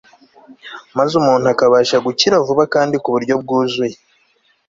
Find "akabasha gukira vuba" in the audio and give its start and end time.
1.53-2.63